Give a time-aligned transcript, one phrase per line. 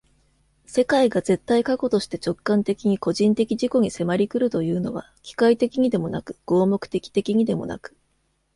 [0.65, 7.95] 世界が絶対過去として直観的に個人的自己に迫り来るというのは、機械的にでもなく合目的的にでもなく、